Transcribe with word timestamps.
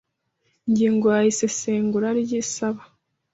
Ingingo 0.67 1.05
ya 1.15 1.23
Isesengura 1.31 2.07
ry 2.21 2.31
isaba 2.41 2.81